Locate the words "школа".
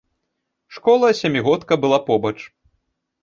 0.77-1.09